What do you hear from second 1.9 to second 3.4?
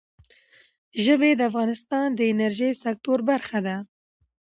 د انرژۍ سکتور